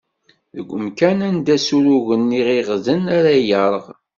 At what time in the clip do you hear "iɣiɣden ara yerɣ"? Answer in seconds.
2.39-3.85